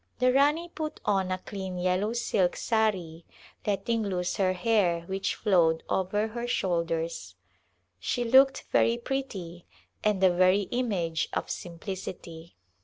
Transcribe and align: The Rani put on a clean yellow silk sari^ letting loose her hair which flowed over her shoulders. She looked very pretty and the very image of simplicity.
The 0.17 0.33
Rani 0.33 0.67
put 0.69 0.99
on 1.05 1.29
a 1.31 1.37
clean 1.37 1.77
yellow 1.77 2.13
silk 2.13 2.53
sari^ 2.53 3.23
letting 3.67 4.01
loose 4.01 4.37
her 4.37 4.53
hair 4.53 5.01
which 5.01 5.35
flowed 5.35 5.83
over 5.89 6.29
her 6.29 6.47
shoulders. 6.47 7.35
She 7.99 8.23
looked 8.23 8.63
very 8.71 8.97
pretty 8.97 9.67
and 10.03 10.19
the 10.19 10.33
very 10.33 10.61
image 10.71 11.29
of 11.33 11.51
simplicity. 11.51 12.55